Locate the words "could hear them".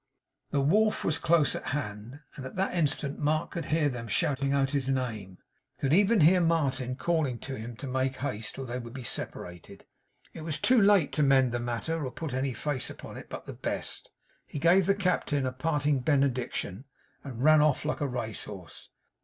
3.51-4.07